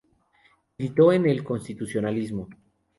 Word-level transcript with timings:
Militó 0.79 1.13
en 1.13 1.27
el 1.29 1.43
constitucionalismo. 1.43 2.49